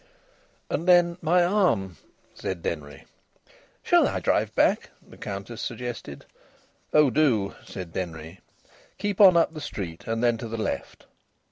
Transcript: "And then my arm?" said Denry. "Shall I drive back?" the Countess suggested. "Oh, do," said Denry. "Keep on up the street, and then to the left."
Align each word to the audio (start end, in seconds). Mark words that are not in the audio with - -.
"And 0.67 0.87
then 0.87 1.19
my 1.21 1.45
arm?" 1.45 1.97
said 2.33 2.63
Denry. 2.63 3.05
"Shall 3.83 4.07
I 4.07 4.19
drive 4.19 4.55
back?" 4.55 4.89
the 5.07 5.15
Countess 5.15 5.61
suggested. 5.61 6.25
"Oh, 6.91 7.11
do," 7.11 7.53
said 7.63 7.93
Denry. 7.93 8.39
"Keep 8.97 9.21
on 9.21 9.37
up 9.37 9.53
the 9.53 9.61
street, 9.61 10.07
and 10.07 10.23
then 10.23 10.39
to 10.39 10.47
the 10.47 10.57
left." 10.57 11.05